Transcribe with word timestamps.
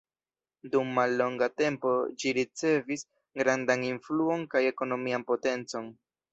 Dum 0.75 0.93
mallonga 0.99 1.49
tempo 1.63 1.91
ĝi 2.23 2.33
ricevis 2.39 3.05
grandan 3.43 3.87
influon 3.93 4.49
kaj 4.57 4.65
ekonomian 4.75 5.31
potencon. 5.33 5.97